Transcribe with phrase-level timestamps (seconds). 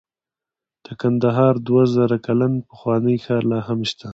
[0.85, 4.07] د کندهار دوه زره کلن پخوانی ښار لاهم شته